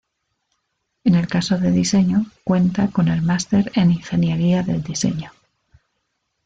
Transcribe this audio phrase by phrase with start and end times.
[1.03, 5.31] En el caso de Diseño cuenta con el Máster en Ingeniería del Diseño.